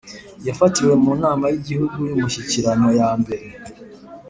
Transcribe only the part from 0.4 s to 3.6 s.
yafatiwe mu Nama y Igihugu y Umushyikirano yambere